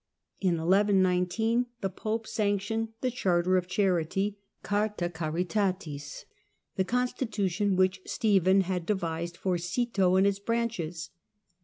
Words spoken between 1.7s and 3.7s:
the Pope sanctioned the" Charter of